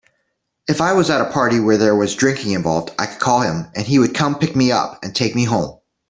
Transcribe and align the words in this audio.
If 0.67 0.81
I 0.81 0.93
was 0.93 1.11
at 1.11 1.21
a 1.21 1.31
party 1.31 1.59
where 1.59 1.77
there 1.77 1.95
was 1.95 2.15
drinking 2.15 2.53
involved, 2.53 2.89
I 2.97 3.05
could 3.05 3.19
call 3.19 3.41
him 3.41 3.67
and 3.75 3.85
he 3.85 3.99
would 3.99 4.15
come 4.15 4.33
pick 4.39 4.55
me 4.55 4.71
up 4.71 4.97
and 5.03 5.15
take 5.15 5.35
me 5.35 5.43
home. 5.45 5.77